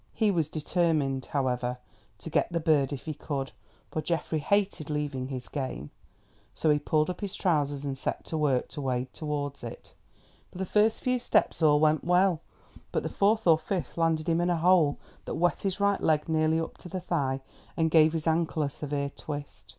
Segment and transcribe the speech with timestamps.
[0.15, 1.77] He was determined, however,
[2.17, 3.51] to get the bird if he could,
[3.91, 5.91] for Geoffrey hated leaving his game,
[6.55, 9.93] so he pulled up his trousers and set to work to wade towards it.
[10.51, 12.41] For the first few steps all went well,
[12.91, 16.27] but the fourth or fifth landed him in a hole that wet his right leg
[16.27, 17.41] nearly up to the thigh
[17.77, 19.65] and gave his ankle a severe twist.